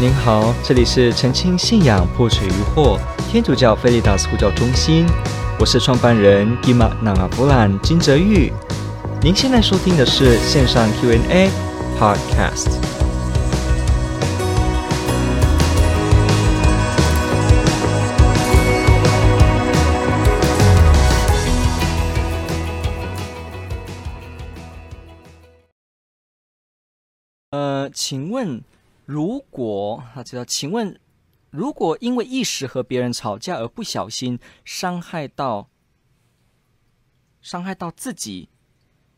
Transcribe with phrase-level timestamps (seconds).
[0.00, 5.04] 您好，这里是澄清信仰破除疑惑天主教菲利达斯呼叫中心，
[5.58, 8.52] 我是创办人吉玛纳阿布兰金泽玉。
[9.20, 11.50] 您现在收听的是线上 Q&A
[11.98, 12.78] Podcast。
[27.50, 28.62] 呃，请问？
[29.08, 31.00] 如果他知道，请问，
[31.48, 35.70] 如果因为一时和别人吵架而不小心伤害到
[37.40, 38.50] 伤害到自己，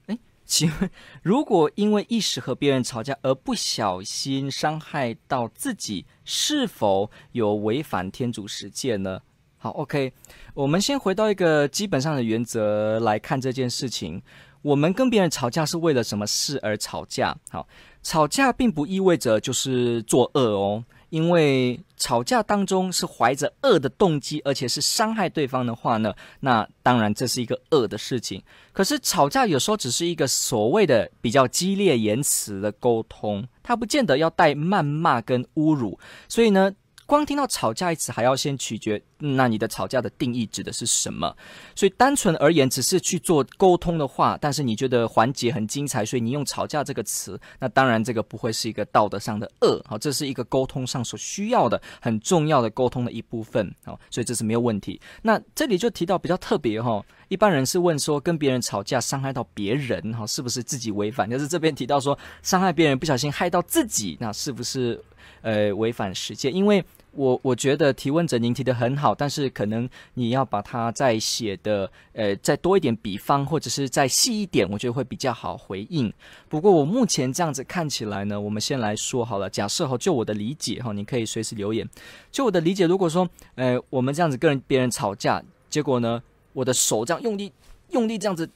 [0.07, 0.89] 哎，请问，
[1.25, 9.23] 如果因为一时和别人吵架而不小心伤害到自己，是否有违反天主十诫呢？
[9.63, 10.11] 好，OK，
[10.55, 14.23] 我们先回到一个基本上的原则来看这件事情。
[14.63, 17.37] 我们跟别人吵架是为了什么事而吵架？
[17.51, 17.69] 好。
[18.03, 28.43] 吵架并不意味着就是作恶哦，因为吵架当中是怀着恶的动机，而且是伤害对方的话呢，那当然这是一个恶的事情。
[28.73, 36.75] 可是吵架有时候只是一个所谓的比较激烈言辞的沟通，它不见得要带谩骂跟侮辱，所以呢。
[37.11, 41.37] 光听到吵架一词，还要先取决，那你的吵架的定义指的是什么？
[41.75, 55.01] 所以单纯而言，只是去做沟通的话，但是你觉得环节很精彩，所以你用吵架这个词，那当然这个不会是一个道德上的恶，好，这是一个沟通上所需要的很重要的沟通的一部分，好，所以这是没有问题。
[55.23, 61.29] 那这里就提到比较特别哈，一般人是问说，跟别人吵架伤害到别人哈，是不是自己违反？
[61.29, 65.03] 就是这边提到说，伤害别人不小心害到自己，那是不是
[65.43, 66.51] 呃违反十诫？
[66.51, 76.13] 因为我我觉得提问者您提得很好，但是可能你要把它再写的呃再多一点比方，或者是再细一点，我觉得会比较好回应。
[76.49, 79.51] 不过我目前这样子看起来呢，我们先来说好了。
[79.51, 81.89] 假设哈，就我的理解哈，你可以随时留言。
[82.31, 87.53] 就我的理解，如果说呃我们这样子跟别人吵架，结果呢，我的手这样用力
[87.91, 88.49] 用力这样子，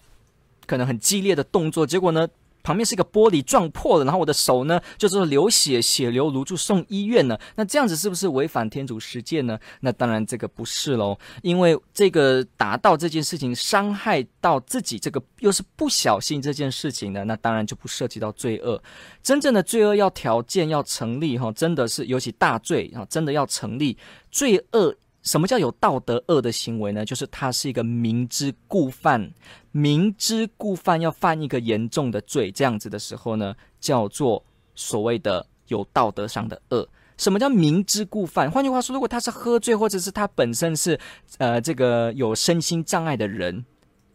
[0.65, 2.29] 可能很激烈的动作，结果呢，
[2.65, 7.39] 旁边是一个玻璃撞破了，然后我的手呢就是流血，血流如注送医院了。
[7.55, 9.57] 那这样子是不是违反天主十诫呢？
[9.81, 18.83] 那当然这个不是喽，因为这个达到这件事情伤害到自己，这个又是不小心这件事情呢，那当然就不涉及到罪恶。
[19.23, 23.97] 真正的罪恶要条件要成立哈，真的是尤其大罪啊，真的要成立
[24.31, 24.97] 罪恶。
[25.25, 27.05] 什么叫有道德恶的行为呢？
[27.05, 29.33] 就是他是一个明知故犯，
[29.73, 36.89] 明知故犯要犯一个严重的罪，这样子的时候呢，叫做所谓的有道德上的恶。
[37.17, 38.51] 什么叫明知故犯？
[38.51, 40.99] 换句话说，如果他是喝醉，或者是他本身是
[41.39, 43.65] 呃这个有身心障碍的人。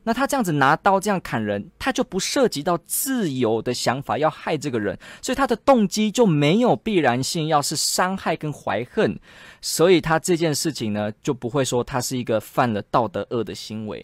[0.03, 9.19] 那他这样子拿刀这样砍人，他就不涉及到自由的想法要害这个人，所以他的动机就没有必然性要是伤害跟怀恨，
[9.61, 14.03] 所以他这件事情呢就不会说他是一个犯了道德恶的行为，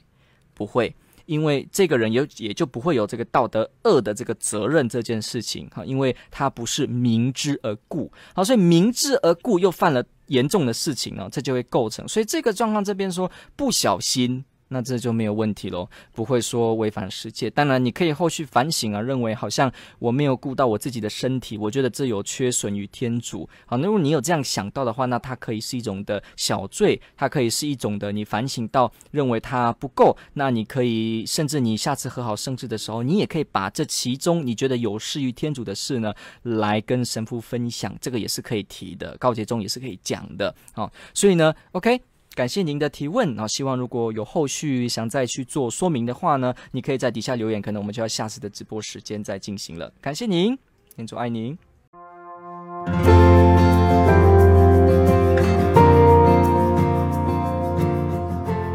[0.54, 0.94] 不会，
[1.26, 14.44] 因为这个人也也就不会有这个道德恶的这个责任这件事情哈，因为他不是明知而故，好，所以明知而故又犯了严重的事情呢，这就会构成，所以这个状况这边说不小心。
[14.70, 17.50] 那这就没有问题喽，不会说违反世界。
[17.50, 23.48] 当然，你可以后续反省啊，认为好像我没有顾到我自己的身体，我觉得这有缺损于天主。
[23.66, 30.18] 好，那如果你有这样想到的话，那它可以是一种的小罪，它可以是一种的你反省到认为它不够。
[30.34, 40.54] 那你可以甚至你下次和好圣事的时候，你也可以把这其中你觉得有失于天主的事呢，来跟神父分享，这个也是可以提的，告解中也是可以讲的。
[40.74, 42.15] 好，所以呢，OK。
[42.36, 43.48] 感谢您的提问啊！
[43.48, 49.90] 希望如果有后续想再去做说明的话呢，你可以在底下留言，可能我们就要下次的直播时间再进行了。
[50.02, 50.58] 感谢您，
[50.98, 51.58] 天主爱您。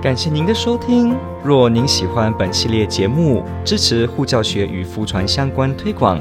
[0.03, 1.15] 感谢您的收听。
[1.45, 6.19] 若您喜欢本系列节目，支持护教学与福传相关推广，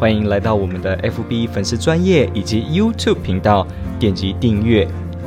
[0.00, 3.64] 欢迎来到我们的 FB 粉丝专业以及 YouTube 频道，
[4.00, 4.88] 点击订阅。